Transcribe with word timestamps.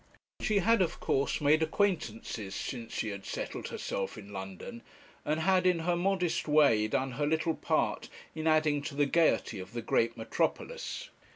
She 0.39 0.57
had 0.57 0.81
of 0.81 0.99
course 0.99 1.39
made 1.41 1.61
acquaintances 1.61 2.55
since 2.55 2.91
she 2.91 3.09
had 3.09 3.23
settled 3.23 3.67
herself 3.67 4.17
in 4.17 4.33
London, 4.33 4.81
and 5.23 5.41
had, 5.41 5.67
in 5.67 5.77
her 5.77 5.95
modest 5.95 6.47
way, 6.47 6.87
done 6.87 7.11
her 7.11 7.27
little 7.27 7.53
part 7.53 8.09
in 8.33 8.47
adding 8.47 8.81
to 8.85 8.95
the 8.95 9.05
gaiety 9.05 9.59
of 9.59 9.73
the 9.73 9.81
great 9.83 10.17
metropolis. 10.17 11.11